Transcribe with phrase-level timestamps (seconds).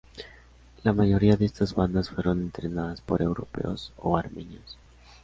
[0.81, 4.75] La mayoría de estas bandas fueron entrenadas por europeos o armenios.